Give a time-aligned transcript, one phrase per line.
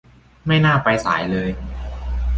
[0.47, 1.49] ไม่น่าไปสายเลย